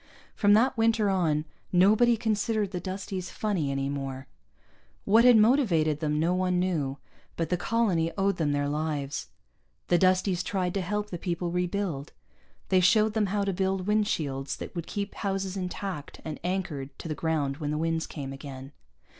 From 0.33 0.53
that 0.53 0.75
winter 0.79 1.11
on, 1.11 1.45
nobody 1.71 2.17
considered 2.17 2.71
the 2.71 2.79
Dusties 2.79 3.29
funny 3.29 3.69
any 3.71 3.87
more. 3.87 4.25
What 5.05 5.25
had 5.25 5.37
motivated 5.37 5.99
them 5.99 6.19
no 6.19 6.33
one 6.33 6.57
knew, 6.59 6.97
but 7.37 7.49
the 7.49 7.55
colony 7.55 8.11
owed 8.17 8.37
them 8.37 8.51
their 8.51 8.67
lives. 8.67 9.27
The 9.89 9.99
Dusties 9.99 10.41
tried 10.41 10.73
to 10.73 10.81
help 10.81 11.11
the 11.11 11.19
people 11.19 11.51
rebuild. 11.51 12.13
They 12.69 12.79
showed 12.79 13.13
them 13.13 13.27
how 13.27 13.43
to 13.43 13.53
build 13.53 13.85
windshields 13.85 14.57
that 14.57 14.75
would 14.75 14.87
keep 14.87 15.13
houses 15.13 15.55
intact 15.55 16.19
and 16.25 16.39
anchored 16.43 16.97
to 16.97 17.07
the 17.07 17.13
ground 17.13 17.57
when 17.57 17.69
the 17.69 17.77
winds 17.77 18.07
came 18.07 18.33
again. 18.33 18.71